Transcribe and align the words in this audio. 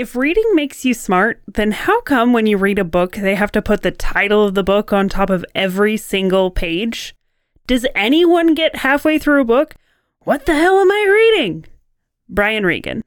If 0.00 0.16
reading 0.16 0.54
makes 0.54 0.86
you 0.86 0.94
smart, 0.94 1.42
then 1.46 1.72
how 1.72 2.00
come 2.00 2.32
when 2.32 2.46
you 2.46 2.56
read 2.56 2.78
a 2.78 2.84
book, 2.84 3.16
they 3.16 3.34
have 3.34 3.52
to 3.52 3.60
put 3.60 3.82
the 3.82 3.90
title 3.90 4.42
of 4.42 4.54
the 4.54 4.62
book 4.62 4.94
on 4.94 5.10
top 5.10 5.28
of 5.28 5.44
every 5.54 5.98
single 5.98 6.50
page? 6.50 7.14
Does 7.66 7.84
anyone 7.94 8.54
get 8.54 8.76
halfway 8.76 9.18
through 9.18 9.42
a 9.42 9.44
book? 9.44 9.74
What 10.20 10.46
the 10.46 10.54
hell 10.54 10.78
am 10.78 10.90
I 10.90 11.06
reading? 11.36 11.66
Brian 12.30 12.64
Regan. 12.64 13.02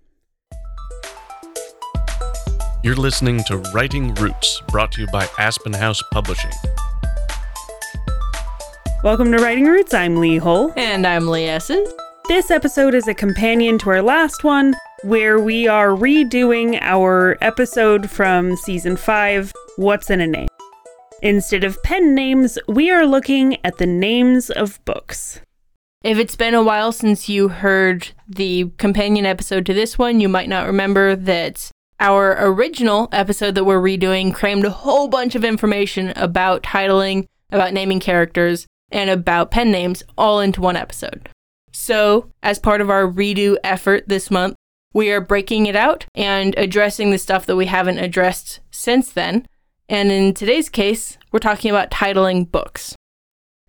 You're 2.83 2.93
listening 2.93 3.43
to 3.45 3.57
Writing 3.73 4.13
Roots, 4.13 4.61
brought 4.67 4.91
to 4.91 5.01
you 5.01 5.07
by 5.07 5.27
Aspen 5.39 5.73
House 5.73 6.03
Publishing. 6.11 6.51
Welcome 9.03 9.31
to 9.31 9.39
Writing 9.39 9.65
Roots. 9.65 9.95
I'm 9.95 10.17
Lee 10.17 10.37
Hull. 10.37 10.71
And 10.77 11.07
I'm 11.07 11.27
Lee 11.27 11.45
Essen. 11.45 11.83
This 12.27 12.51
episode 12.51 12.93
is 12.93 13.07
a 13.07 13.15
companion 13.15 13.79
to 13.79 13.89
our 13.89 14.03
last 14.03 14.43
one, 14.43 14.75
where 15.03 15.37
we 15.37 15.67
are 15.67 15.89
redoing 15.89 16.79
our 16.81 17.37
episode 17.41 18.09
from 18.09 18.55
season 18.55 18.95
5, 18.95 19.51
What's 19.75 20.09
in 20.09 20.21
a 20.21 20.27
Name. 20.27 20.47
Instead 21.21 21.65
of 21.65 21.81
pen 21.83 22.15
names, 22.15 22.57
we 22.69 22.89
are 22.89 23.05
looking 23.05 23.57
at 23.65 23.77
the 23.77 23.85
names 23.85 24.49
of 24.49 24.83
books. 24.85 25.41
If 26.05 26.17
it's 26.17 26.37
been 26.37 26.53
a 26.53 26.63
while 26.63 26.93
since 26.93 27.27
you 27.27 27.49
heard 27.49 28.11
the 28.29 28.71
companion 28.77 29.25
episode 29.25 29.65
to 29.65 29.73
this 29.73 29.97
one, 29.97 30.21
you 30.21 30.29
might 30.29 30.47
not 30.47 30.67
remember 30.67 31.17
that 31.17 31.69
our 31.99 32.37
original 32.39 33.09
episode 33.11 33.55
that 33.55 33.65
we're 33.65 33.81
redoing 33.81 34.33
crammed 34.33 34.63
a 34.63 34.69
whole 34.69 35.09
bunch 35.09 35.35
of 35.35 35.43
information 35.43 36.13
about 36.15 36.63
titling, 36.63 37.25
about 37.51 37.73
naming 37.73 37.99
characters, 37.99 38.67
and 38.89 39.09
about 39.09 39.51
pen 39.51 39.69
names 39.69 40.01
all 40.17 40.39
into 40.39 40.61
one 40.61 40.77
episode. 40.77 41.27
So, 41.73 42.29
as 42.41 42.59
part 42.59 42.79
of 42.79 42.89
our 42.89 43.05
redo 43.05 43.57
effort 43.63 44.07
this 44.07 44.31
month, 44.31 44.55
we 44.93 45.11
are 45.11 45.21
breaking 45.21 45.65
it 45.65 45.75
out 45.75 46.05
and 46.15 46.53
addressing 46.57 47.11
the 47.11 47.17
stuff 47.17 47.45
that 47.47 47.55
we 47.55 47.65
haven't 47.65 47.97
addressed 47.97 48.59
since 48.71 49.11
then. 49.11 49.47
And 49.89 50.11
in 50.11 50.33
today's 50.33 50.69
case, 50.69 51.17
we're 51.31 51.39
talking 51.39 51.71
about 51.71 51.91
titling 51.91 52.49
books. 52.49 52.95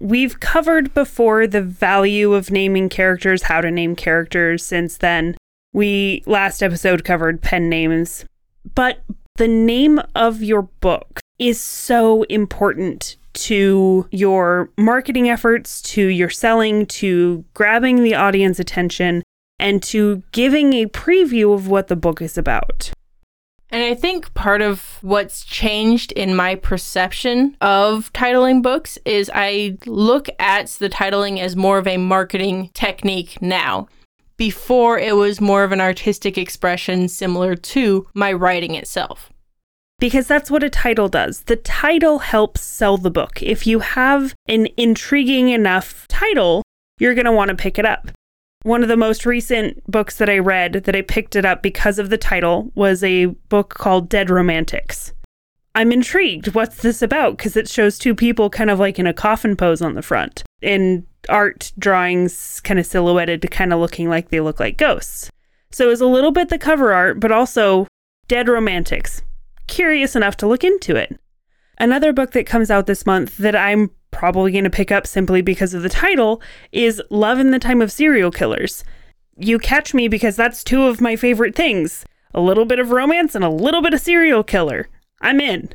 We've 0.00 0.38
covered 0.38 0.92
before 0.92 1.46
the 1.46 1.62
value 1.62 2.34
of 2.34 2.50
naming 2.50 2.88
characters, 2.88 3.44
how 3.44 3.60
to 3.60 3.70
name 3.70 3.96
characters 3.96 4.64
since 4.64 4.98
then. 4.98 5.36
We 5.72 6.22
last 6.26 6.62
episode 6.62 7.04
covered 7.04 7.42
pen 7.42 7.68
names, 7.68 8.24
but 8.74 9.02
the 9.36 9.48
name 9.48 10.00
of 10.14 10.42
your 10.42 10.62
book 10.62 11.20
is 11.38 11.60
so 11.60 12.22
important 12.24 13.16
to 13.34 14.06
your 14.12 14.70
marketing 14.78 15.28
efforts, 15.28 15.82
to 15.82 16.06
your 16.06 16.30
selling, 16.30 16.86
to 16.86 17.44
grabbing 17.54 18.04
the 18.04 18.14
audience 18.14 18.60
attention, 18.60 19.22
and 19.58 19.82
to 19.84 20.22
giving 20.32 20.72
a 20.72 20.86
preview 20.86 21.54
of 21.54 21.68
what 21.68 21.88
the 21.88 21.96
book 21.96 22.20
is 22.20 22.36
about. 22.36 22.90
And 23.70 23.82
I 23.82 23.94
think 23.94 24.32
part 24.34 24.62
of 24.62 24.98
what's 25.02 25.44
changed 25.44 26.12
in 26.12 26.36
my 26.36 26.54
perception 26.54 27.56
of 27.60 28.12
titling 28.12 28.62
books 28.62 28.98
is 29.04 29.30
I 29.34 29.78
look 29.86 30.28
at 30.38 30.68
the 30.78 30.88
titling 30.88 31.40
as 31.40 31.56
more 31.56 31.78
of 31.78 31.86
a 31.86 31.96
marketing 31.96 32.70
technique 32.74 33.40
now. 33.42 33.88
Before, 34.36 34.98
it 34.98 35.16
was 35.16 35.40
more 35.40 35.64
of 35.64 35.72
an 35.72 35.80
artistic 35.80 36.38
expression 36.38 37.08
similar 37.08 37.54
to 37.56 38.06
my 38.14 38.32
writing 38.32 38.74
itself 38.74 39.30
because 39.98 40.26
that's 40.26 40.50
what 40.50 40.62
a 40.62 40.70
title 40.70 41.08
does. 41.08 41.44
The 41.44 41.56
title 41.56 42.18
helps 42.18 42.60
sell 42.60 42.96
the 42.96 43.10
book. 43.10 43.42
If 43.42 43.66
you 43.66 43.78
have 43.78 44.34
an 44.46 44.68
intriguing 44.76 45.48
enough 45.48 46.06
title, 46.08 46.62
you're 46.98 47.14
going 47.14 47.24
to 47.24 47.32
want 47.32 47.48
to 47.50 47.56
pick 47.56 47.78
it 47.78 47.86
up. 47.86 48.10
One 48.64 48.82
of 48.82 48.88
the 48.88 48.96
most 48.96 49.26
recent 49.26 49.84
books 49.90 50.16
that 50.16 50.30
I 50.30 50.38
read 50.38 50.72
that 50.72 50.96
I 50.96 51.02
picked 51.02 51.36
it 51.36 51.44
up 51.44 51.62
because 51.62 51.98
of 51.98 52.08
the 52.08 52.16
title 52.16 52.72
was 52.74 53.04
a 53.04 53.26
book 53.26 53.74
called 53.74 54.08
Dead 54.08 54.30
Romantics. 54.30 55.12
I'm 55.74 55.92
intrigued. 55.92 56.54
What's 56.54 56.78
this 56.78 57.02
about? 57.02 57.36
Because 57.36 57.58
it 57.58 57.68
shows 57.68 57.98
two 57.98 58.14
people 58.14 58.48
kind 58.48 58.70
of 58.70 58.78
like 58.78 58.98
in 58.98 59.06
a 59.06 59.12
coffin 59.12 59.54
pose 59.54 59.82
on 59.82 59.94
the 59.94 60.02
front 60.02 60.44
and 60.62 61.06
art 61.28 61.72
drawings 61.78 62.60
kind 62.60 62.80
of 62.80 62.86
silhouetted 62.86 63.42
to 63.42 63.48
kind 63.48 63.70
of 63.70 63.80
looking 63.80 64.08
like 64.08 64.30
they 64.30 64.40
look 64.40 64.58
like 64.58 64.78
ghosts. 64.78 65.30
So 65.70 65.84
it 65.84 65.90
was 65.90 66.00
a 66.00 66.06
little 66.06 66.32
bit 66.32 66.48
the 66.48 66.58
cover 66.58 66.94
art, 66.94 67.20
but 67.20 67.32
also 67.32 67.86
Dead 68.28 68.48
Romantics 68.48 69.20
curious 69.66 70.16
enough 70.16 70.38
to 70.38 70.46
look 70.46 70.64
into 70.64 70.96
it. 70.96 71.20
Another 71.76 72.14
book 72.14 72.32
that 72.32 72.46
comes 72.46 72.70
out 72.70 72.86
this 72.86 73.04
month 73.04 73.36
that 73.36 73.56
I'm 73.56 73.90
probably 74.14 74.52
going 74.52 74.64
to 74.64 74.70
pick 74.70 74.90
up 74.90 75.06
simply 75.06 75.42
because 75.42 75.74
of 75.74 75.82
the 75.82 75.88
title 75.88 76.40
is 76.72 77.02
Love 77.10 77.38
in 77.38 77.50
the 77.50 77.58
Time 77.58 77.82
of 77.82 77.92
Serial 77.92 78.30
Killers. 78.30 78.84
You 79.36 79.58
catch 79.58 79.92
me 79.92 80.08
because 80.08 80.36
that's 80.36 80.64
two 80.64 80.84
of 80.84 81.00
my 81.00 81.16
favorite 81.16 81.54
things 81.54 82.06
a 82.32 82.40
little 82.40 82.64
bit 82.64 82.78
of 82.80 82.90
romance 82.90 83.34
and 83.34 83.44
a 83.44 83.48
little 83.48 83.80
bit 83.80 83.94
of 83.94 84.00
serial 84.00 84.42
killer. 84.42 84.88
I'm 85.20 85.40
in. 85.40 85.70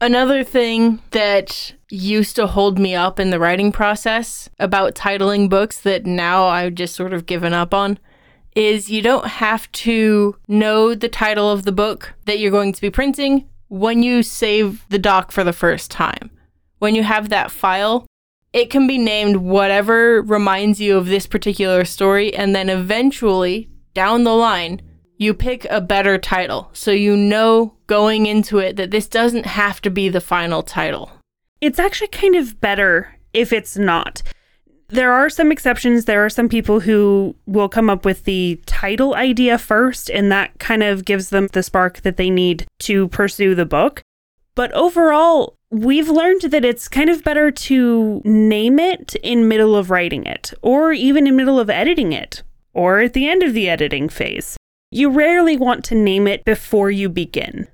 Another 0.00 0.44
thing 0.44 1.02
that 1.10 1.74
used 1.90 2.36
to 2.36 2.46
hold 2.46 2.78
me 2.78 2.94
up 2.94 3.18
in 3.18 3.30
the 3.30 3.40
writing 3.40 3.72
process 3.72 4.48
about 4.58 4.94
titling 4.94 5.48
books 5.48 5.80
that 5.80 6.06
now 6.06 6.46
I've 6.46 6.74
just 6.74 6.94
sort 6.94 7.12
of 7.12 7.26
given 7.26 7.52
up 7.52 7.74
on 7.74 7.98
is 8.54 8.90
you 8.90 9.02
don't 9.02 9.26
have 9.26 9.70
to 9.72 10.36
know 10.48 10.94
the 10.94 11.08
title 11.08 11.50
of 11.50 11.64
the 11.64 11.72
book 11.72 12.14
that 12.26 12.38
you're 12.38 12.50
going 12.50 12.72
to 12.72 12.80
be 12.80 12.90
printing 12.90 13.48
when 13.68 14.02
you 14.02 14.22
save 14.22 14.84
the 14.88 14.98
doc 14.98 15.32
for 15.32 15.42
the 15.44 15.52
first 15.52 15.90
time. 15.90 16.30
When 16.78 16.94
you 16.94 17.02
have 17.02 17.28
that 17.28 17.50
file, 17.50 18.06
it 18.52 18.70
can 18.70 18.86
be 18.86 18.98
named 18.98 19.36
whatever 19.36 20.22
reminds 20.22 20.80
you 20.80 20.96
of 20.96 21.06
this 21.06 21.26
particular 21.26 21.84
story, 21.84 22.34
and 22.34 22.54
then 22.54 22.68
eventually, 22.68 23.68
down 23.94 24.24
the 24.24 24.34
line, 24.34 24.82
you 25.18 25.34
pick 25.34 25.66
a 25.70 25.80
better 25.80 26.18
title. 26.18 26.70
So 26.72 26.90
you 26.90 27.16
know 27.16 27.74
going 27.86 28.26
into 28.26 28.58
it 28.58 28.76
that 28.76 28.90
this 28.90 29.08
doesn't 29.08 29.46
have 29.46 29.80
to 29.82 29.90
be 29.90 30.08
the 30.08 30.20
final 30.20 30.62
title. 30.62 31.10
It's 31.60 31.78
actually 31.78 32.08
kind 32.08 32.36
of 32.36 32.60
better 32.60 33.16
if 33.32 33.52
it's 33.52 33.76
not 33.76 34.22
there 34.88 35.12
are 35.12 35.28
some 35.28 35.50
exceptions. 35.50 36.04
There 36.04 36.24
are 36.24 36.30
some 36.30 36.48
people 36.48 36.80
who 36.80 37.34
will 37.46 37.68
come 37.68 37.90
up 37.90 38.04
with 38.04 38.24
the 38.24 38.60
title 38.66 39.14
idea 39.14 39.58
first, 39.58 40.10
and 40.10 40.30
that 40.30 40.58
kind 40.58 40.82
of 40.82 41.04
gives 41.04 41.30
them 41.30 41.48
the 41.52 41.62
spark 41.62 42.02
that 42.02 42.16
they 42.16 42.30
need 42.30 42.66
to 42.80 43.08
pursue 43.08 43.54
the 43.54 43.66
book. 43.66 44.02
But 44.56 44.72
overall, 44.72 45.54
we've 45.70 46.08
learned 46.08 46.40
that 46.40 46.64
it's 46.64 46.88
kind 46.88 47.10
of 47.10 47.22
better 47.22 47.50
to 47.50 48.22
name 48.24 48.78
it 48.78 49.14
in 49.16 49.46
middle 49.46 49.76
of 49.76 49.90
writing 49.90 50.24
it, 50.24 50.52
or 50.62 50.92
even 50.92 51.26
in 51.26 51.36
middle 51.36 51.60
of 51.60 51.70
editing 51.70 52.12
it, 52.12 52.42
or 52.72 53.00
at 53.00 53.12
the 53.12 53.28
end 53.28 53.42
of 53.42 53.52
the 53.52 53.68
editing 53.68 54.08
phase. 54.08 54.56
You 54.90 55.10
rarely 55.10 55.58
want 55.58 55.84
to 55.84 55.94
name 55.94 56.26
it 56.26 56.44
before 56.44 56.90
you 56.90 57.10
begin. 57.10 57.68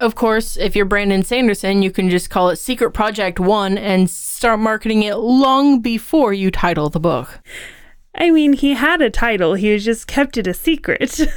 Of 0.00 0.16
course, 0.16 0.56
if 0.56 0.74
you're 0.74 0.84
Brandon 0.84 1.22
Sanderson, 1.22 1.82
you 1.82 1.92
can 1.92 2.10
just 2.10 2.30
call 2.30 2.50
it 2.50 2.56
Secret 2.56 2.90
Project 2.90 3.38
1 3.38 3.78
and 3.78 4.10
start 4.10 4.58
marketing 4.58 5.04
it 5.04 5.16
long 5.16 5.80
before 5.80 6.32
you 6.32 6.50
title 6.50 6.90
the 6.90 7.00
book. 7.00 7.40
I 8.12 8.30
mean, 8.30 8.54
he 8.54 8.74
had 8.74 9.00
a 9.02 9.10
title, 9.10 9.54
he 9.54 9.78
just 9.78 10.08
kept 10.08 10.36
it 10.36 10.48
a 10.48 10.54
secret. 10.54 11.20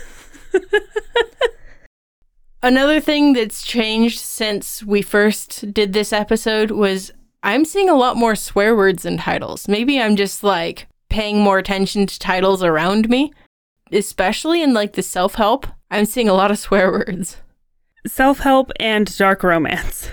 Another 2.63 2.99
thing 2.99 3.33
that's 3.33 3.63
changed 3.63 4.19
since 4.19 4.83
we 4.83 5.01
first 5.01 5.73
did 5.73 5.93
this 5.93 6.13
episode 6.13 6.69
was 6.71 7.11
I'm 7.41 7.65
seeing 7.65 7.89
a 7.89 7.95
lot 7.95 8.17
more 8.17 8.35
swear 8.35 8.75
words 8.75 9.03
in 9.03 9.17
titles. 9.17 9.67
Maybe 9.67 9.99
I'm 9.99 10.15
just 10.15 10.43
like 10.43 10.87
paying 11.09 11.41
more 11.41 11.57
attention 11.57 12.05
to 12.05 12.19
titles 12.19 12.63
around 12.63 13.09
me, 13.09 13.33
especially 13.91 14.61
in 14.61 14.75
like 14.75 14.93
the 14.93 15.01
self 15.01 15.35
help. 15.35 15.65
I'm 15.89 16.05
seeing 16.05 16.29
a 16.29 16.33
lot 16.33 16.51
of 16.51 16.59
swear 16.59 16.91
words 16.91 17.37
self 18.05 18.39
help 18.39 18.71
and 18.79 19.15
dark 19.17 19.43
romance. 19.43 20.09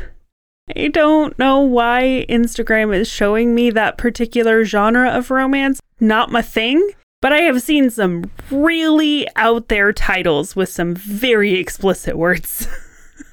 I 0.75 0.89
don't 0.89 1.39
know 1.39 1.61
why 1.61 2.27
Instagram 2.29 2.95
is 2.95 3.09
showing 3.09 3.55
me 3.55 3.71
that 3.71 3.99
particular 3.99 4.65
genre 4.65 5.09
of 5.11 5.31
romance. 5.31 5.81
Not 6.01 6.31
my 6.31 6.43
thing, 6.43 6.91
but 7.21 7.33
I 7.33 7.41
have 7.43 7.63
seen 7.63 7.91
some 7.91 8.31
really 8.51 9.27
out 9.37 9.69
there 9.69 9.93
titles 9.93 10.55
with 10.55 10.69
some 10.69 10.95
very 10.95 11.55
explicit 11.55 12.17
words. 12.17 12.69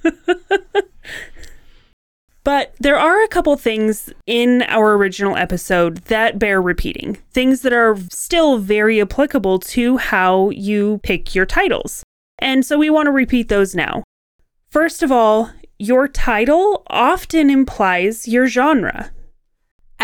but 2.43 2.73
there 2.79 2.97
are 2.97 3.23
a 3.23 3.27
couple 3.27 3.55
things 3.57 4.11
in 4.25 4.63
our 4.63 4.93
original 4.93 5.35
episode 5.35 5.97
that 6.05 6.39
bear 6.39 6.61
repeating, 6.61 7.17
things 7.31 7.61
that 7.61 7.73
are 7.73 7.97
still 8.09 8.57
very 8.57 8.99
applicable 9.01 9.59
to 9.59 9.97
how 9.97 10.49
you 10.49 10.99
pick 11.03 11.35
your 11.35 11.45
titles. 11.45 12.03
And 12.39 12.65
so 12.65 12.77
we 12.77 12.89
want 12.89 13.05
to 13.07 13.11
repeat 13.11 13.49
those 13.49 13.75
now. 13.75 14.03
First 14.69 15.03
of 15.03 15.11
all, 15.11 15.51
your 15.77 16.07
title 16.07 16.83
often 16.87 17.49
implies 17.49 18.27
your 18.27 18.47
genre. 18.47 19.11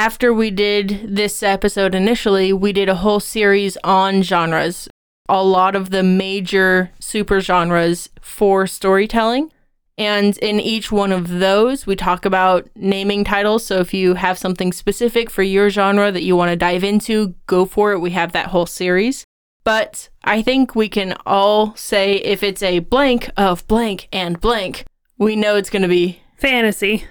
After 0.01 0.33
we 0.33 0.49
did 0.49 1.15
this 1.15 1.43
episode 1.43 1.93
initially, 1.93 2.51
we 2.51 2.73
did 2.73 2.89
a 2.89 2.95
whole 2.95 3.19
series 3.19 3.77
on 3.83 4.23
genres, 4.23 4.87
a 5.29 5.43
lot 5.43 5.75
of 5.75 5.91
the 5.91 6.01
major 6.01 6.89
super 6.99 7.39
genres 7.39 8.09
for 8.19 8.65
storytelling. 8.65 9.51
And 9.99 10.35
in 10.39 10.59
each 10.59 10.91
one 10.91 11.11
of 11.11 11.29
those, 11.29 11.85
we 11.85 11.95
talk 11.95 12.25
about 12.25 12.67
naming 12.73 13.23
titles. 13.23 13.63
So 13.63 13.77
if 13.77 13.93
you 13.93 14.15
have 14.15 14.39
something 14.39 14.73
specific 14.73 15.29
for 15.29 15.43
your 15.43 15.69
genre 15.69 16.11
that 16.11 16.23
you 16.23 16.35
want 16.35 16.49
to 16.49 16.55
dive 16.55 16.83
into, 16.83 17.35
go 17.45 17.65
for 17.65 17.91
it. 17.91 17.99
We 17.99 18.09
have 18.09 18.31
that 18.31 18.47
whole 18.47 18.65
series. 18.65 19.23
But 19.63 20.09
I 20.23 20.41
think 20.41 20.73
we 20.73 20.89
can 20.89 21.15
all 21.27 21.75
say 21.75 22.13
if 22.13 22.41
it's 22.41 22.63
a 22.63 22.79
blank 22.79 23.29
of 23.37 23.67
blank 23.67 24.07
and 24.11 24.41
blank, 24.41 24.83
we 25.19 25.35
know 25.35 25.57
it's 25.57 25.69
going 25.69 25.83
to 25.83 25.87
be. 25.87 26.23
Fantasy. 26.37 27.05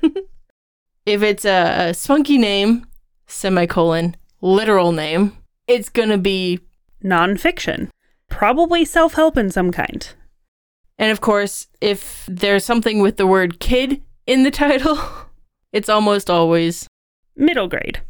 If 1.08 1.22
it's 1.22 1.46
a, 1.46 1.94
spunky 1.94 2.36
name, 2.36 2.86
semicolon, 3.26 4.14
literal 4.42 4.92
name, 4.92 5.38
it's 5.66 5.88
going 5.88 6.10
to 6.10 6.18
be. 6.18 6.60
Nonfiction. 7.02 7.88
Probably 8.28 8.84
self 8.84 9.14
help 9.14 9.38
in 9.38 9.50
some 9.50 9.72
kind. 9.72 10.06
And 10.98 11.10
of 11.10 11.22
course, 11.22 11.68
if 11.80 12.26
there's 12.28 12.62
something 12.62 13.00
with 13.00 13.16
the 13.16 13.26
word 13.26 13.58
kid 13.58 14.02
in 14.26 14.42
the 14.42 14.50
title, 14.64 14.98
it's 15.72 15.88
almost 15.88 16.28
always 16.28 16.86
Middle 17.34 17.68
grade. 17.68 18.02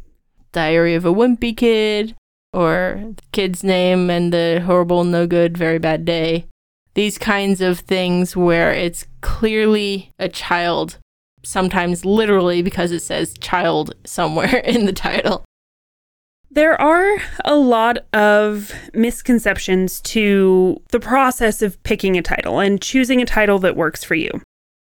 Diary 0.51 0.95
of 0.95 1.05
a 1.05 1.13
Wimpy 1.13 1.55
Kid, 1.55 2.15
or 2.51 3.13
the 3.15 3.23
kid's 3.31 3.63
name 3.63 4.09
and 4.09 4.33
the 4.33 4.61
horrible, 4.65 5.05
no 5.05 5.25
good, 5.25 5.57
very 5.57 5.77
bad 5.77 6.03
day. 6.03 6.47
These 6.95 7.17
kinds 7.17 7.61
of 7.61 7.79
things 7.79 8.35
where 8.35 8.73
it's 8.73 9.05
clearly 9.21 10.11
a 10.19 10.27
child, 10.27 10.97
sometimes 11.49 12.05
literally 12.05 12.61
because 12.61 12.91
it 12.91 13.01
says 13.01 13.37
child 13.39 13.93
somewhere 14.05 14.57
in 14.65 14.85
the 14.85 14.93
title. 14.93 15.43
There 16.51 16.79
are 16.81 17.17
a 17.45 17.55
lot 17.55 17.99
of 18.11 18.73
misconceptions 18.93 20.01
to 20.01 20.81
the 20.89 20.99
process 20.99 21.61
of 21.61 21.81
picking 21.83 22.17
a 22.17 22.23
title 22.23 22.59
and 22.59 22.81
choosing 22.81 23.21
a 23.21 23.25
title 23.25 23.59
that 23.59 23.75
works 23.75 24.03
for 24.03 24.15
you. 24.15 24.31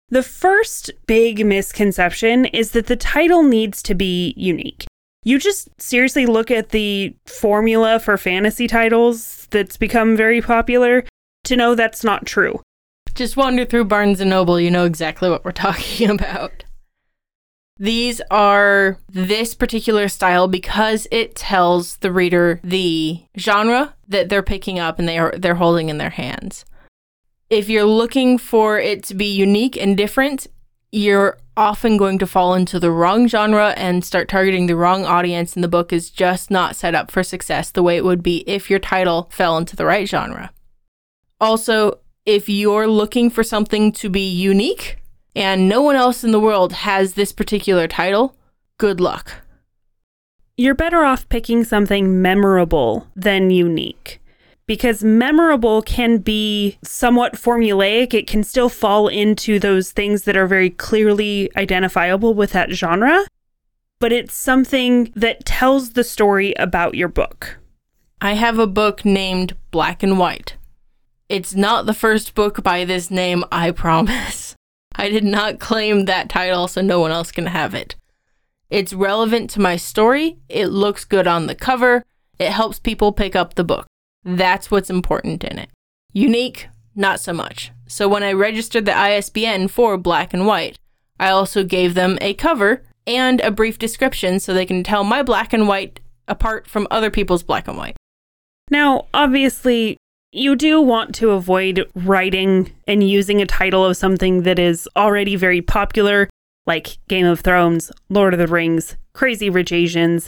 The 0.10 0.24
first 0.24 0.92
big 1.08 1.46
misconception 1.46 2.46
is 2.46 2.72
that 2.72 2.88
the 2.88 2.96
title 2.96 3.44
needs 3.44 3.84
to 3.84 3.94
be 3.94 4.34
unique. 4.38 4.86
You 5.26 5.40
just 5.40 5.70
seriously 5.82 6.26
look 6.26 6.50
at 6.50 6.70
the 6.70 7.14
formula 7.26 8.00
for 8.00 8.18
fantasy 8.18 8.68
titles 8.68 9.48
that's 9.52 9.76
become 9.76 10.16
very 10.16 10.42
popular 10.42 11.04
to 11.44 11.58
know 11.58 11.76
that's 11.76 12.06
not 12.06 12.26
true. 12.26 12.62
Just 13.18 13.36
wander 13.36 13.66
through 13.66 13.86
Barnes 13.86 14.22
and 14.22 14.30
Noble, 14.30 14.60
you 14.60 14.70
know 14.70 14.86
exactly 14.86 15.28
what 15.28 15.44
we're 15.44 15.52
talking 15.68 16.12
about. 16.12 16.64
These 17.80 18.22
are 18.30 19.00
this 19.10 19.56
particular 19.56 20.08
style 20.08 20.48
because 20.48 21.08
it 21.12 21.36
tells 21.36 21.98
the 21.98 22.12
reader 22.12 22.60
the 22.64 23.24
genre 23.36 23.96
that 24.08 24.30
they're 24.30 24.44
picking 24.44 24.78
up 24.78 25.00
and 25.00 25.10
they 25.10 25.18
are 25.18 25.34
they're 25.36 25.56
holding 25.56 25.90
in 25.90 25.98
their 25.98 26.12
hands. 26.12 26.64
If 27.50 27.70
you're 27.70 27.86
looking 27.86 28.38
for 28.38 28.80
it 28.80 29.04
to 29.06 29.16
be 29.16 29.26
unique 29.26 29.78
and 29.78 29.98
different, 29.98 30.46
you're 30.92 31.40
often 31.56 31.98
going 31.98 32.20
to 32.20 32.28
fall 32.28 32.54
into 32.54 32.80
the 32.80 32.92
wrong 32.92 33.28
genre 33.28 33.70
and 33.78 34.06
start 34.06 34.30
targeting 34.30 34.68
the 34.68 34.76
wrong 34.76 35.06
audience 35.06 35.56
and 35.56 35.64
the 35.64 35.68
book 35.68 35.92
is 35.92 36.12
just 36.12 36.52
not 36.52 36.76
set 36.76 36.94
up 36.94 37.10
for 37.10 37.24
success 37.24 37.72
the 37.72 37.82
way 37.82 37.98
it 37.98 38.06
would 38.06 38.22
be 38.22 38.44
if 38.46 38.70
your 38.70 38.80
title 38.80 39.28
fell 39.32 39.58
into 39.58 39.76
the 39.76 39.86
right 39.86 40.08
genre. 40.08 40.52
Also, 41.40 42.00
if 42.28 42.50
you're 42.50 42.88
looking 42.88 43.30
for 43.30 43.42
something 43.42 43.92
to 43.94 44.10
be 44.10 44.30
unique, 44.30 44.98
and 45.34 45.70
no 45.70 45.82
one 45.82 45.96
else 45.96 46.26
in 46.26 46.32
the 46.32 46.42
world 46.42 46.74
has 46.74 47.14
this 47.14 47.32
particular 47.32 47.88
title, 47.88 48.36
good 48.78 49.00
luck. 49.00 49.32
You're 50.58 50.76
better 50.76 51.06
off 51.06 51.30
picking 51.30 51.64
something 51.64 52.22
memorable 52.22 53.08
than 53.16 53.50
unique. 53.50 54.20
Because 54.66 55.02
memorable 55.02 55.82
can 55.82 56.18
be 56.18 56.78
somewhat 56.84 57.36
formulaic. 57.36 58.14
It 58.14 58.28
can 58.28 58.44
still 58.44 58.68
fall 58.68 59.08
into 59.08 59.58
those 59.58 59.92
things 59.92 60.24
that 60.24 60.36
are 60.36 60.48
very 60.48 60.70
clearly 60.70 61.50
identifiable 61.56 62.34
with 62.34 62.52
that 62.52 62.72
genre, 62.72 63.26
but 64.02 64.12
it's 64.12 64.36
something 64.36 65.14
that 65.16 65.46
tells 65.46 65.92
the 65.92 66.04
story 66.04 66.54
about 66.60 66.96
your 66.96 67.08
book. 67.08 67.60
I 68.20 68.34
have 68.34 68.60
a 68.60 68.68
book 68.68 69.06
named 69.06 69.56
Black 69.72 70.04
and 70.04 70.20
White. 70.20 70.57
It's 71.30 71.54
not 71.54 71.86
the 71.86 71.94
first 71.94 72.36
book 72.36 72.64
by 72.64 72.86
this 72.86 73.12
name, 73.12 73.44
I 73.52 73.72
promise. 73.72 74.56
I 74.96 75.10
did 75.10 75.26
not 75.26 75.60
claim 75.60 76.06
that 76.06 76.30
title, 76.30 76.68
so 76.68 76.82
no 76.82 77.00
one 77.00 77.12
else 77.12 77.32
can 77.32 77.48
have 77.48 77.74
it. 77.74 77.96
It's 78.70 78.94
relevant 78.94 79.50
to 79.52 79.62
my 79.62 79.76
story, 79.76 80.38
it 80.50 80.68
looks 80.68 81.06
good 81.06 81.28
on 81.28 81.48
the 81.48 81.56
cover, 81.56 82.04
it 82.40 82.52
helps 82.52 82.80
people 82.80 83.12
pick 83.12 83.36
up 83.36 83.54
the 83.56 83.64
book. 83.64 83.88
That's 84.24 84.72
what's 84.72 84.90
important 84.90 85.44
in 85.44 85.60
it. 85.60 85.70
Unique, 86.14 86.68
not 86.96 87.20
so 87.20 87.34
much. 87.34 87.72
So 87.88 88.08
when 88.08 88.24
I 88.24 88.32
registered 88.34 88.86
the 88.86 88.98
ISBN 88.98 89.68
for 89.68 89.98
Black 89.98 90.34
and 90.34 90.46
White, 90.46 90.78
I 91.20 91.30
also 91.30 91.64
gave 91.64 91.94
them 91.94 92.18
a 92.22 92.34
cover 92.34 92.84
and 93.06 93.42
a 93.42 93.52
brief 93.52 93.78
description 93.78 94.40
so 94.40 94.54
they 94.54 94.66
can 94.66 94.84
tell 94.84 95.04
my 95.04 95.24
black 95.24 95.54
and 95.54 95.68
white 95.68 96.00
apart 96.28 96.68
from 96.68 96.88
other 96.92 97.10
people's 97.10 97.44
black 97.44 97.68
and 97.68 97.78
white. 97.78 97.96
Now, 98.70 99.08
obviously, 99.14 99.98
you 100.32 100.56
do 100.56 100.82
want 100.82 101.16
to 101.16 101.32
avoid 101.32 101.90
writing 101.96 102.72
and 102.88 103.08
using 103.08 103.42
a 103.42 103.46
title 103.46 103.86
of 103.86 103.98
something 103.98 104.44
that 104.44 104.60
is 104.60 104.88
already 104.96 105.36
very 105.36 105.62
popular, 105.62 106.30
like 106.66 106.98
Game 107.08 107.26
of 107.26 107.40
Thrones, 107.40 107.92
Lord 108.10 108.34
of 108.34 108.40
the 108.40 108.48
Rings, 108.48 108.98
Crazy 109.14 109.50
Rich 109.50 109.72
Asians. 109.72 110.28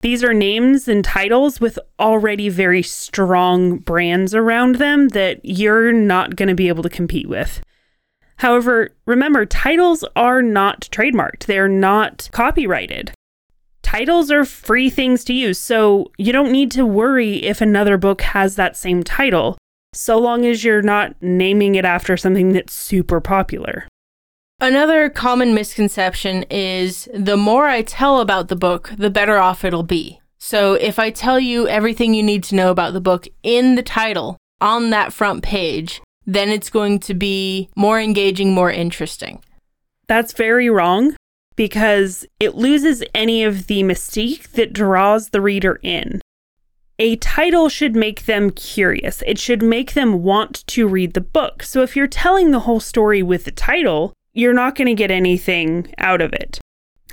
These 0.00 0.22
are 0.22 0.34
names 0.34 0.88
and 0.88 1.04
titles 1.04 1.60
with 1.60 1.78
already 1.98 2.48
very 2.48 2.82
strong 2.82 3.78
brands 3.78 4.34
around 4.34 4.76
them 4.76 5.08
that 5.08 5.40
you're 5.42 5.92
not 5.92 6.36
going 6.36 6.48
to 6.48 6.54
be 6.54 6.68
able 6.68 6.82
to 6.82 6.90
compete 6.90 7.28
with. 7.28 7.62
However, 8.38 8.90
remember, 9.06 9.46
titles 9.46 10.04
are 10.14 10.42
not 10.42 10.82
trademarked, 10.92 11.46
they're 11.46 11.68
not 11.68 12.28
copyrighted 12.32 13.12
titles 13.86 14.32
are 14.32 14.44
free 14.44 14.90
things 14.90 15.22
to 15.22 15.32
use, 15.32 15.60
so 15.60 16.10
you 16.18 16.32
don't 16.32 16.50
need 16.50 16.72
to 16.72 16.84
worry 16.84 17.36
if 17.44 17.60
another 17.60 17.96
book 17.96 18.20
has 18.22 18.56
that 18.56 18.76
same 18.76 19.04
title, 19.04 19.56
so 19.92 20.18
long 20.18 20.44
as 20.44 20.64
you're 20.64 20.82
not 20.82 21.14
naming 21.20 21.76
it 21.76 21.84
after 21.84 22.16
something 22.16 22.52
that's 22.52 22.72
super 22.72 23.20
popular. 23.20 23.86
Another 24.58 25.08
common 25.08 25.54
misconception 25.54 26.42
is 26.50 27.08
the 27.14 27.36
more 27.36 27.68
I 27.68 27.82
tell 27.82 28.20
about 28.20 28.48
the 28.48 28.56
book, 28.56 28.90
the 28.98 29.08
better 29.08 29.38
off 29.38 29.64
it'll 29.64 29.84
be. 29.84 30.20
So 30.36 30.74
if 30.74 30.98
I 30.98 31.10
tell 31.10 31.38
you 31.38 31.68
everything 31.68 32.12
you 32.12 32.24
need 32.24 32.42
to 32.44 32.56
know 32.56 32.72
about 32.72 32.92
the 32.92 33.00
book 33.00 33.28
in 33.44 33.76
the 33.76 33.84
title 33.84 34.36
on 34.60 34.90
that 34.90 35.12
front 35.12 35.44
page, 35.44 36.02
then 36.26 36.48
it's 36.48 36.70
going 36.70 36.98
to 37.00 37.14
be 37.14 37.68
more 37.76 38.00
engaging, 38.00 38.52
more 38.52 38.70
interesting. 38.72 39.44
That's 40.08 40.32
very 40.32 40.68
wrong 40.68 41.14
because 41.56 42.26
it 42.38 42.54
loses 42.54 43.02
any 43.14 43.42
of 43.42 43.66
the 43.66 43.82
mystique 43.82 44.52
that 44.52 44.72
draws 44.72 45.30
the 45.30 45.40
reader 45.40 45.80
in. 45.82 46.20
A 46.98 47.16
title 47.16 47.68
should 47.68 47.94
make 47.94 48.24
them 48.24 48.50
curious. 48.50 49.22
It 49.26 49.38
should 49.38 49.62
make 49.62 49.92
them 49.92 50.22
want 50.22 50.66
to 50.68 50.88
read 50.88 51.14
the 51.14 51.20
book. 51.20 51.62
So 51.62 51.82
if 51.82 51.94
you're 51.96 52.06
telling 52.06 52.50
the 52.50 52.60
whole 52.60 52.80
story 52.80 53.22
with 53.22 53.44
the 53.44 53.50
title, 53.50 54.14
you're 54.32 54.54
not 54.54 54.74
going 54.74 54.86
to 54.86 54.94
get 54.94 55.10
anything 55.10 55.92
out 55.98 56.22
of 56.22 56.32
it. 56.32 56.58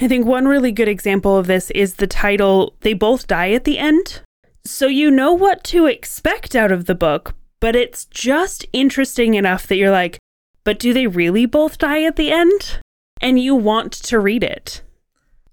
I 0.02 0.08
think 0.08 0.26
one 0.26 0.48
really 0.48 0.72
good 0.72 0.88
example 0.88 1.38
of 1.38 1.48
this 1.48 1.70
is 1.72 1.96
the 1.96 2.08
title 2.08 2.76
They 2.82 2.94
Both 2.94 3.28
Die 3.28 3.52
at 3.52 3.64
the 3.64 3.78
End. 3.78 4.22
So 4.66 4.88
you 4.88 5.12
know 5.12 5.34
what 5.34 5.64
to 5.66 5.86
expect 5.86 6.56
out 6.56 6.72
of 6.72 6.86
the 6.86 6.96
book, 6.96 7.36
but 7.60 7.76
it's 7.76 8.06
just 8.06 8.66
interesting 8.72 9.34
enough 9.34 9.68
that 9.68 9.76
you're 9.76 9.92
like, 9.92 10.18
but 10.64 10.80
do 10.80 10.94
they 10.94 11.08
really 11.08 11.46
both 11.46 11.78
die 11.78 12.04
at 12.04 12.16
the 12.16 12.32
end? 12.32 12.80
And 13.24 13.40
you 13.40 13.56
want 13.56 13.94
to 13.94 14.20
read 14.20 14.44
it. 14.44 14.82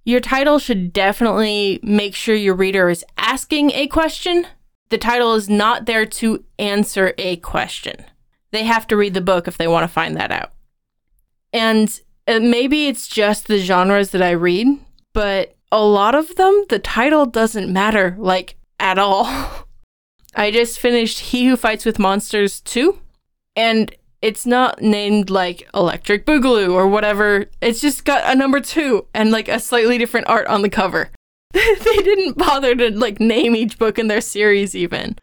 Your 0.05 0.21
title 0.21 0.59
should 0.59 0.93
definitely 0.93 1.79
make 1.85 2.17
sure 2.17 2.35
your 2.35 2.55
reader 2.55 2.91
is 2.91 3.05
asking 3.17 3.71
a 3.71 3.87
question. 3.87 4.47
The 4.89 4.99
title 4.99 5.35
is 5.35 5.49
not 5.49 5.87
there 5.87 6.05
to 6.05 6.45
answer 6.59 7.15
a 7.17 7.37
question. 7.37 8.05
They 8.50 8.65
have 8.65 8.89
to 8.89 8.97
read 8.97 9.15
the 9.15 9.21
book 9.21 9.47
if 9.47 9.57
they 9.57 9.69
want 9.69 9.85
to 9.85 9.89
find 9.89 10.17
that 10.17 10.33
out. 10.33 10.53
And 11.53 12.00
uh, 12.27 12.41
maybe 12.41 12.89
it's 12.89 13.07
just 13.07 13.47
the 13.47 13.59
genres 13.59 14.11
that 14.11 14.23
I 14.23 14.33
read, 14.33 14.67
but 15.12 15.57
a 15.71 15.81
lot 15.81 16.17
of 16.17 16.35
them, 16.35 16.65
the 16.69 16.81
title 16.81 17.25
doesn't 17.25 17.73
matter, 17.73 18.17
like, 18.19 18.57
at 18.81 18.99
all. 18.99 19.27
I 20.35 20.50
just 20.50 20.81
finished 20.81 21.21
He 21.21 21.47
Who 21.47 21.57
Fights 21.57 21.85
with 21.85 22.00
Monsters 22.00 22.61
2, 22.62 22.99
and 23.55 23.95
it's 24.23 24.45
not 24.45 24.83
named 24.83 25.31
like 25.31 25.69
Electric 25.75 26.27
Boogaloo 26.27 26.73
or 26.73 26.87
whatever. 26.87 27.47
It's 27.61 27.81
just 27.81 28.05
got 28.05 28.31
a 28.31 28.37
number 28.37 28.61
two 28.61 29.07
and 29.15 29.31
like 29.31 29.49
a 29.49 29.59
slightly 29.59 29.99
different 29.99 30.29
art 30.29 30.47
on 30.47 30.62
the 30.62 30.69
cover. 30.69 31.11
they 31.53 31.97
didn't 31.97 32.37
bother 32.37 32.75
to 32.75 32.91
like 32.91 33.19
name 33.19 33.57
each 33.57 33.79
book 33.79 33.99
in 33.99 34.09
their 34.09 34.21
series 34.21 34.77
even. 34.77 35.17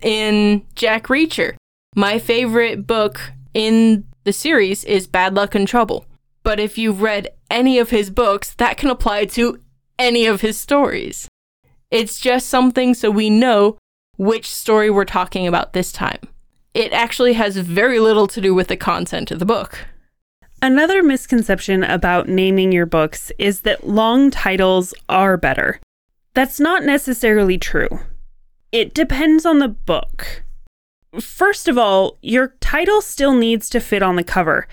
In 0.00 0.64
Jack 0.74 1.04
Reacher, 1.08 1.56
my 1.96 2.18
favorite 2.18 2.86
book 2.86 3.20
in 3.52 4.04
the 4.24 4.32
series 4.32 4.84
is 4.84 5.06
Bad 5.06 5.34
Luck 5.34 5.54
and 5.54 5.66
Trouble. 5.66 6.06
But 6.42 6.60
if 6.60 6.78
you've 6.78 7.02
read 7.02 7.28
any 7.50 7.78
of 7.78 7.90
his 7.90 8.10
books, 8.10 8.54
that 8.54 8.76
can 8.76 8.90
apply 8.90 9.24
to 9.26 9.60
any 9.98 10.26
of 10.26 10.42
his 10.42 10.58
stories. 10.58 11.28
It's 11.90 12.20
just 12.20 12.48
something 12.48 12.94
so 12.94 13.10
we 13.10 13.30
know 13.30 13.78
which 14.16 14.48
story 14.48 14.88
we're 14.88 15.04
talking 15.04 15.46
about 15.46 15.72
this 15.72 15.90
time 15.90 16.20
it 16.76 16.92
actually 16.92 17.32
has 17.32 17.56
very 17.56 17.98
little 17.98 18.26
to 18.26 18.40
do 18.40 18.54
with 18.54 18.68
the 18.68 18.76
content 18.76 19.30
of 19.30 19.38
the 19.38 19.46
book. 19.46 19.86
Another 20.60 21.02
misconception 21.02 21.82
about 21.82 22.28
naming 22.28 22.70
your 22.70 22.84
books 22.84 23.32
is 23.38 23.62
that 23.62 23.88
long 23.88 24.30
titles 24.30 24.92
are 25.08 25.38
better. 25.38 25.80
That's 26.34 26.60
not 26.60 26.84
necessarily 26.84 27.56
true. 27.56 27.88
It 28.72 28.92
depends 28.92 29.46
on 29.46 29.58
the 29.58 29.68
book. 29.68 30.44
First 31.18 31.66
of 31.66 31.78
all, 31.78 32.18
your 32.20 32.48
title 32.60 33.00
still 33.00 33.32
needs 33.32 33.70
to 33.70 33.80
fit 33.80 34.02
on 34.02 34.16
the 34.16 34.24
cover. 34.24 34.68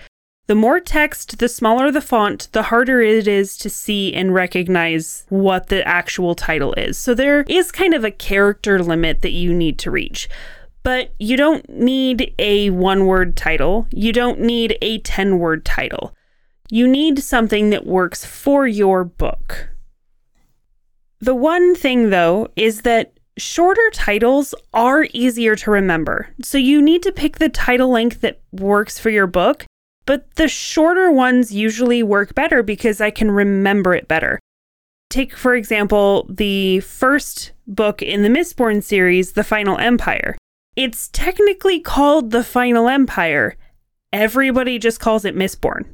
The 0.46 0.54
more 0.54 0.80
text, 0.80 1.38
the 1.38 1.48
smaller 1.48 1.90
the 1.90 2.02
font, 2.02 2.48
the 2.52 2.64
harder 2.64 3.00
it 3.00 3.26
is 3.26 3.56
to 3.56 3.70
see 3.70 4.12
and 4.12 4.34
recognize 4.34 5.24
what 5.30 5.68
the 5.68 5.86
actual 5.88 6.34
title 6.34 6.74
is. 6.74 6.98
So 6.98 7.14
there 7.14 7.44
is 7.48 7.72
kind 7.72 7.94
of 7.94 8.04
a 8.04 8.10
character 8.10 8.82
limit 8.82 9.22
that 9.22 9.32
you 9.32 9.54
need 9.54 9.78
to 9.78 9.90
reach. 9.90 10.28
But 10.84 11.12
you 11.18 11.36
don't 11.36 11.68
need 11.68 12.32
a 12.38 12.70
one 12.70 13.06
word 13.06 13.36
title, 13.36 13.88
you 13.90 14.12
don't 14.12 14.38
need 14.40 14.78
a 14.80 14.98
10 14.98 15.40
word 15.40 15.64
title. 15.64 16.14
You 16.70 16.86
need 16.86 17.18
something 17.18 17.70
that 17.70 17.86
works 17.86 18.24
for 18.24 18.66
your 18.66 19.02
book. 19.04 19.68
The 21.20 21.34
one 21.34 21.74
thing, 21.74 22.10
though, 22.10 22.48
is 22.54 22.82
that 22.82 23.18
shorter 23.36 23.90
titles 23.92 24.54
are 24.72 25.08
easier 25.12 25.56
to 25.56 25.70
remember. 25.70 26.28
So 26.42 26.58
you 26.58 26.80
need 26.80 27.02
to 27.02 27.12
pick 27.12 27.38
the 27.38 27.48
title 27.48 27.90
length 27.90 28.20
that 28.20 28.40
works 28.52 28.98
for 28.98 29.10
your 29.10 29.26
book 29.26 29.66
but 30.06 30.34
the 30.34 30.48
shorter 30.48 31.10
ones 31.10 31.52
usually 31.52 32.02
work 32.02 32.34
better 32.34 32.62
because 32.62 33.00
I 33.00 33.10
can 33.10 33.30
remember 33.30 33.94
it 33.94 34.08
better. 34.08 34.38
Take, 35.10 35.36
for 35.36 35.54
example, 35.54 36.26
the 36.28 36.80
first 36.80 37.52
book 37.66 38.02
in 38.02 38.22
the 38.22 38.28
Mistborn 38.28 38.82
series, 38.82 39.32
The 39.32 39.44
Final 39.44 39.78
Empire. 39.78 40.36
It's 40.76 41.08
technically 41.08 41.78
called 41.78 42.30
The 42.30 42.42
Final 42.42 42.88
Empire. 42.88 43.56
Everybody 44.12 44.78
just 44.78 44.98
calls 44.98 45.24
it 45.24 45.36
Mistborn. 45.36 45.84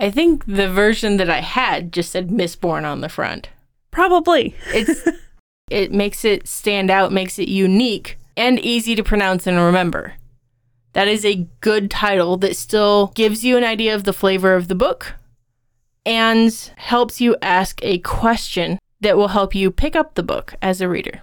I 0.00 0.10
think 0.10 0.44
the 0.46 0.68
version 0.68 1.16
that 1.18 1.30
I 1.30 1.40
had 1.40 1.92
just 1.92 2.10
said 2.10 2.28
Mistborn 2.28 2.84
on 2.84 3.00
the 3.00 3.08
front. 3.08 3.48
Probably. 3.90 4.56
It's 4.72 5.08
it 5.70 5.92
makes 5.92 6.24
it 6.24 6.48
stand 6.48 6.90
out, 6.90 7.12
makes 7.12 7.38
it 7.38 7.48
unique 7.48 8.18
and 8.36 8.58
easy 8.58 8.94
to 8.96 9.04
pronounce 9.04 9.46
and 9.46 9.56
remember. 9.56 10.14
That 10.94 11.08
is 11.08 11.24
a 11.24 11.46
good 11.60 11.90
title 11.90 12.36
that 12.38 12.56
still 12.56 13.08
gives 13.14 13.44
you 13.44 13.56
an 13.56 13.64
idea 13.64 13.94
of 13.94 14.04
the 14.04 14.12
flavor 14.12 14.54
of 14.54 14.68
the 14.68 14.74
book 14.74 15.14
and 16.04 16.52
helps 16.76 17.20
you 17.20 17.36
ask 17.42 17.78
a 17.84 17.98
question 17.98 18.78
that 19.00 19.16
will 19.16 19.28
help 19.28 19.54
you 19.54 19.70
pick 19.70 19.94
up 19.94 20.14
the 20.14 20.22
book 20.22 20.54
as 20.60 20.80
a 20.80 20.88
reader. 20.88 21.20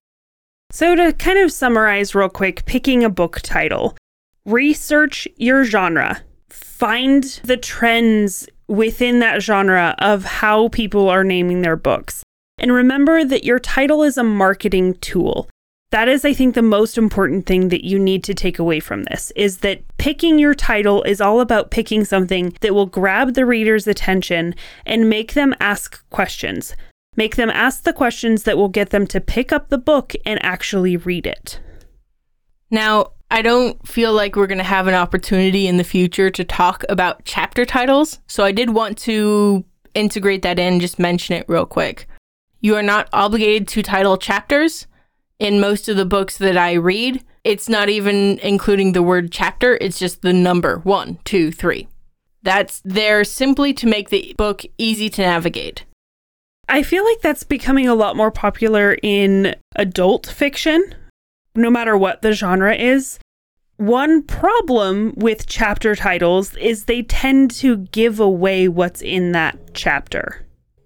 So, 0.76 0.94
to 0.94 1.14
kind 1.14 1.40
of 1.40 1.54
summarize 1.54 2.14
real 2.14 2.28
quick, 2.28 2.66
picking 2.66 3.02
a 3.02 3.10
book 3.10 3.40
title, 3.40 3.96
research 4.44 5.26
your 5.38 5.64
genre, 5.64 6.22
find 6.50 7.24
the 7.46 7.56
trends 7.56 8.50
within 8.68 9.20
that 9.20 9.42
genre 9.42 9.96
of 10.00 10.26
how 10.26 10.68
people 10.68 11.08
are 11.08 11.24
naming 11.24 11.62
their 11.62 11.78
books. 11.78 12.24
And 12.58 12.74
remember 12.74 13.24
that 13.24 13.46
your 13.46 13.58
title 13.58 14.04
is 14.04 14.18
a 14.18 14.24
marketing 14.26 14.96
tool. 14.96 15.48
That 15.92 16.10
is, 16.10 16.26
I 16.26 16.34
think, 16.34 16.56
the 16.56 16.62
most 16.62 16.98
important 16.98 17.46
thing 17.46 17.70
that 17.70 17.86
you 17.86 17.98
need 17.98 18.26
to 18.26 18.34
take 18.34 18.60
away 18.60 18.82
from 18.82 19.04
this 19.04 19.32
is 19.38 19.60
that 19.60 19.82
picking 19.96 20.40
your 20.40 20.54
title 20.54 21.04
is 21.04 21.22
all 21.22 21.40
about 21.40 21.72
picking 21.72 22.04
something 22.04 22.54
that 22.60 22.74
will 22.74 22.86
grab 22.86 23.34
the 23.34 23.46
reader's 23.46 23.88
attention 23.88 24.54
and 24.86 25.10
make 25.10 25.36
them 25.36 25.56
ask 25.62 26.04
questions. 26.10 26.76
Make 27.16 27.36
them 27.36 27.50
ask 27.50 27.84
the 27.84 27.94
questions 27.94 28.44
that 28.44 28.58
will 28.58 28.70
get 28.70 28.90
them 28.90 29.08
to 29.08 29.22
pick 29.22 29.52
up 29.52 29.70
the 29.70 29.78
book 29.78 30.14
and 30.26 30.44
actually 30.44 30.98
read 30.98 31.26
it. 31.26 31.60
Now, 32.70 33.12
I 33.32 33.42
don't 33.42 33.86
feel 33.88 34.14
like 34.14 34.36
we're 34.36 34.48
going 34.48 34.60
to 34.60 34.64
have 34.64 34.88
an 34.88 34.94
opportunity 34.94 35.68
in 35.68 35.78
the 35.78 35.84
future 35.84 36.30
to 36.30 36.44
talk 36.44 36.84
about 36.90 37.26
chapter 37.26 37.66
titles, 37.66 38.20
so 38.28 38.44
I 38.44 38.52
did 38.52 38.70
want 38.70 38.98
to 39.00 39.64
integrate 39.94 40.42
that 40.44 40.60
in, 40.60 40.80
just 40.80 41.00
mention 41.00 41.36
it 41.36 41.46
real 41.48 41.66
quick. 41.66 42.08
You 42.62 42.76
are 42.76 42.84
not 42.84 43.10
obligated 43.14 43.68
to 43.70 43.84
title 43.84 44.18
chapters 44.18 44.88
in 45.40 45.60
most 45.60 45.90
of 45.90 45.98
the 45.98 46.06
books 46.06 46.38
that 46.38 46.58
I 46.58 46.74
read, 46.74 47.24
it's 47.44 47.70
not 47.70 47.90
even 47.90 48.40
including 48.40 48.94
the 48.94 49.04
word 49.04 49.32
chapter, 49.32 49.78
it's 49.80 50.00
just 50.00 50.22
the 50.22 50.34
number 50.34 50.80
one, 50.80 51.20
two, 51.26 51.52
three. 51.52 51.88
That's 52.42 52.82
there 52.86 53.24
simply 53.24 53.74
to 53.74 53.88
make 53.88 54.10
the 54.10 54.34
book 54.38 54.64
easy 54.78 55.10
to 55.10 55.22
navigate. 55.22 55.84
I 56.68 56.84
feel 56.84 57.04
like 57.06 57.22
that's 57.22 57.44
becoming 57.44 57.88
a 57.88 57.96
lot 57.96 58.16
more 58.16 58.32
popular 58.32 58.98
in 59.02 59.56
adult 59.76 60.28
fiction, 60.28 60.96
no 61.56 61.70
matter 61.70 61.98
what 61.98 62.22
the 62.22 62.34
genre 62.34 62.76
is. 62.76 63.20
One 63.78 64.24
problem 64.24 65.14
with 65.18 65.48
chapter 65.48 65.96
titles 65.96 66.56
is 66.56 66.86
they 66.86 67.04
tend 67.04 67.52
to 67.52 67.78
give 67.78 68.20
away 68.20 68.68
what's 68.68 69.02
in 69.02 69.34
that 69.34 69.74
chapter. 69.74 70.46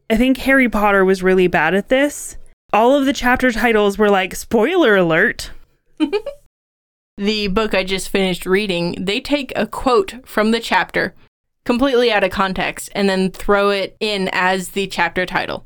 I 0.09 0.17
think 0.17 0.37
Harry 0.37 0.67
Potter 0.67 1.05
was 1.05 1.21
really 1.21 1.47
bad 1.47 1.75
at 1.75 1.89
this 1.89 2.37
all 2.71 2.95
of 2.95 3.05
the 3.05 3.13
chapter 3.13 3.51
titles 3.51 3.97
were 3.97 4.09
like 4.09 4.35
spoiler 4.35 4.95
alert. 4.95 5.51
the 7.17 7.47
book 7.47 7.73
I 7.73 7.83
just 7.83 8.09
finished 8.09 8.45
reading, 8.45 8.95
they 8.99 9.19
take 9.19 9.51
a 9.55 9.65
quote 9.65 10.15
from 10.25 10.51
the 10.51 10.59
chapter 10.59 11.15
completely 11.65 12.11
out 12.11 12.23
of 12.23 12.31
context 12.31 12.89
and 12.95 13.09
then 13.09 13.31
throw 13.31 13.69
it 13.69 13.95
in 13.99 14.29
as 14.31 14.69
the 14.69 14.87
chapter 14.87 15.25
title. 15.25 15.65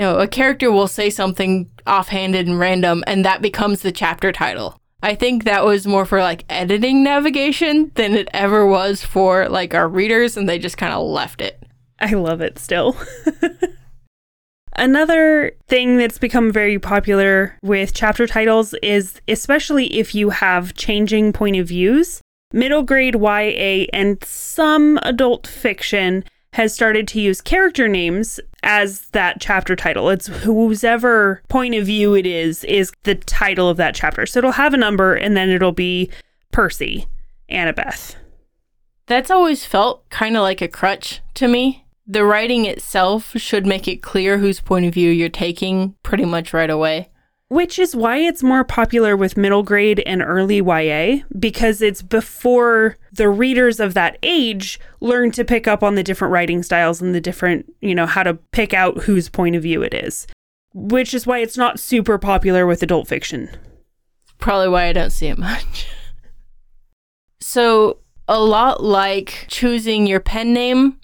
You 0.00 0.06
know, 0.06 0.18
a 0.18 0.26
character 0.26 0.72
will 0.72 0.88
say 0.88 1.10
something 1.10 1.70
offhanded 1.86 2.46
and 2.46 2.58
random 2.58 3.04
and 3.06 3.22
that 3.26 3.42
becomes 3.42 3.82
the 3.82 3.92
chapter 3.92 4.32
title. 4.32 4.80
I 5.02 5.14
think 5.14 5.44
that 5.44 5.62
was 5.62 5.86
more 5.86 6.06
for 6.06 6.20
like 6.20 6.46
editing 6.48 7.04
navigation 7.04 7.92
than 7.96 8.14
it 8.14 8.30
ever 8.32 8.66
was 8.66 9.04
for 9.04 9.46
like 9.50 9.74
our 9.74 9.86
readers 9.86 10.38
and 10.38 10.48
they 10.48 10.58
just 10.58 10.78
kind 10.78 10.94
of 10.94 11.06
left 11.06 11.42
it. 11.42 11.62
I 11.98 12.14
love 12.14 12.40
it 12.40 12.58
still. 12.58 12.96
Another 14.74 15.52
thing 15.68 15.98
that's 15.98 16.16
become 16.16 16.50
very 16.50 16.78
popular 16.78 17.58
with 17.62 17.92
chapter 17.92 18.26
titles 18.26 18.74
is 18.82 19.20
especially 19.28 19.98
if 19.98 20.14
you 20.14 20.30
have 20.30 20.72
changing 20.72 21.34
point 21.34 21.56
of 21.56 21.68
views, 21.68 22.22
middle 22.54 22.84
grade 22.84 23.16
YA 23.16 23.84
and 23.92 24.24
some 24.24 24.98
adult 25.02 25.46
fiction 25.46 26.24
has 26.52 26.74
started 26.74 27.06
to 27.08 27.20
use 27.20 27.40
character 27.40 27.88
names 27.88 28.40
as 28.62 29.02
that 29.10 29.40
chapter 29.40 29.76
title. 29.76 30.10
It's 30.10 30.26
whoever 30.26 31.42
point 31.48 31.74
of 31.74 31.86
view 31.86 32.14
it 32.14 32.26
is, 32.26 32.64
is 32.64 32.92
the 33.04 33.14
title 33.14 33.68
of 33.68 33.76
that 33.76 33.94
chapter. 33.94 34.26
So 34.26 34.38
it'll 34.38 34.52
have 34.52 34.74
a 34.74 34.78
number 34.78 35.14
and 35.14 35.36
then 35.36 35.50
it'll 35.50 35.72
be 35.72 36.10
Percy, 36.52 37.06
Annabeth. 37.50 38.16
That's 39.06 39.30
always 39.30 39.64
felt 39.64 40.08
kind 40.10 40.36
of 40.36 40.42
like 40.42 40.60
a 40.60 40.68
crutch 40.68 41.20
to 41.34 41.48
me 41.48 41.84
the 42.10 42.24
writing 42.24 42.64
itself 42.64 43.32
should 43.36 43.64
make 43.64 43.86
it 43.86 44.02
clear 44.02 44.38
whose 44.38 44.60
point 44.60 44.84
of 44.84 44.92
view 44.92 45.10
you're 45.10 45.28
taking 45.28 45.94
pretty 46.02 46.24
much 46.24 46.52
right 46.52 46.68
away. 46.68 47.08
Which 47.50 47.80
is 47.80 47.96
why 47.96 48.18
it's 48.18 48.44
more 48.44 48.62
popular 48.62 49.16
with 49.16 49.36
middle 49.36 49.64
grade 49.64 50.00
and 50.06 50.22
early 50.22 50.58
YA, 50.58 51.24
because 51.36 51.82
it's 51.82 52.00
before 52.00 52.96
the 53.12 53.28
readers 53.28 53.80
of 53.80 53.92
that 53.94 54.18
age 54.22 54.78
learn 55.00 55.32
to 55.32 55.44
pick 55.44 55.66
up 55.66 55.82
on 55.82 55.96
the 55.96 56.04
different 56.04 56.30
writing 56.30 56.62
styles 56.62 57.02
and 57.02 57.12
the 57.12 57.20
different, 57.20 57.70
you 57.80 57.94
know, 57.94 58.06
how 58.06 58.22
to 58.22 58.34
pick 58.52 58.72
out 58.72 59.02
whose 59.02 59.28
point 59.28 59.56
of 59.56 59.64
view 59.64 59.82
it 59.82 59.92
is. 59.92 60.28
Which 60.72 61.12
is 61.12 61.26
why 61.26 61.38
it's 61.38 61.56
not 61.56 61.80
super 61.80 62.18
popular 62.18 62.66
with 62.66 62.84
adult 62.84 63.08
fiction. 63.08 63.50
Probably 64.38 64.68
why 64.68 64.84
I 64.84 64.92
don't 64.92 65.10
see 65.10 65.26
it 65.26 65.36
much. 65.38 65.88
so, 67.40 67.98
a 68.28 68.40
lot 68.40 68.80
like 68.80 69.46
choosing 69.48 70.06
your 70.06 70.20
pen 70.20 70.52
name 70.52 71.00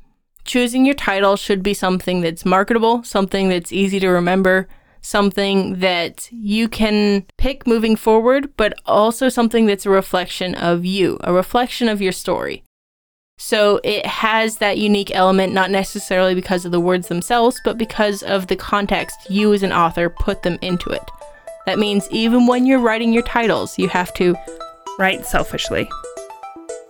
choosing 0.46 0.86
your 0.86 0.94
title 0.94 1.36
should 1.36 1.62
be 1.62 1.74
something 1.74 2.20
that's 2.20 2.44
marketable, 2.44 3.02
something 3.02 3.48
that's 3.48 3.72
easy 3.72 4.00
to 4.00 4.08
remember, 4.08 4.68
something 5.06 5.78
that 5.78 6.28
you 6.32 6.68
can 6.68 7.24
pick 7.38 7.64
moving 7.64 7.94
forward, 7.94 8.52
but 8.56 8.74
also 8.84 9.28
something 9.28 9.66
that's 9.66 9.86
a 9.86 9.90
reflection 9.90 10.54
of 10.56 10.84
you, 10.84 11.16
a 11.22 11.32
reflection 11.32 11.88
of 11.88 12.02
your 12.02 12.10
story. 12.10 12.64
So 13.38 13.80
it 13.84 14.04
has 14.04 14.58
that 14.58 14.78
unique 14.78 15.14
element, 15.14 15.52
not 15.52 15.70
necessarily 15.70 16.34
because 16.34 16.64
of 16.64 16.72
the 16.72 16.80
words 16.80 17.06
themselves, 17.06 17.60
but 17.64 17.78
because 17.78 18.24
of 18.24 18.48
the 18.48 18.56
context 18.56 19.30
you 19.30 19.54
as 19.54 19.62
an 19.62 19.72
author 19.72 20.10
put 20.10 20.42
them 20.42 20.58
into 20.60 20.90
it. 20.90 21.08
That 21.66 21.78
means 21.78 22.08
even 22.10 22.48
when 22.48 22.66
you're 22.66 22.80
writing 22.80 23.12
your 23.12 23.22
titles, 23.22 23.78
you 23.78 23.88
have 23.88 24.12
to 24.14 24.34
write 24.98 25.24
selfishly. 25.24 25.88